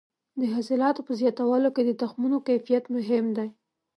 د 0.39 0.41
حاصلاتو 0.53 1.01
په 1.07 1.13
زیاتولو 1.19 1.69
کې 1.75 1.81
د 1.85 1.91
تخمونو 2.01 2.37
کیفیت 2.47 2.83
مهم 2.95 3.25
دی. 3.37 3.49